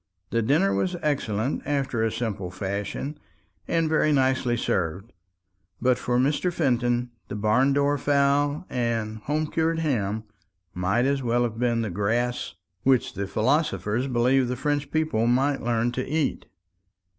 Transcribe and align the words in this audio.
The 0.31 0.41
dinner 0.41 0.73
was 0.73 0.95
excellent 1.03 1.61
after 1.63 2.01
a 2.03 2.11
simple 2.11 2.49
fashion, 2.49 3.19
and 3.67 3.87
very 3.87 4.11
nicely 4.11 4.57
served; 4.57 5.13
but 5.79 5.99
for 5.99 6.17
Mr. 6.17 6.51
Fenton 6.51 7.11
the 7.27 7.35
barn 7.35 7.71
door 7.71 7.99
fowl 7.99 8.65
and 8.67 9.19
home 9.19 9.45
cured 9.45 9.77
ham 9.77 10.23
might 10.73 11.05
as 11.05 11.21
well 11.21 11.43
have 11.43 11.59
been 11.59 11.83
the 11.83 11.91
grass 11.91 12.55
which 12.81 13.13
the 13.13 13.27
philosopher 13.27 14.07
believed 14.07 14.47
the 14.47 14.55
French 14.55 14.89
people 14.89 15.27
might 15.27 15.61
learn 15.61 15.91
to 15.91 16.03
eat. 16.03 16.47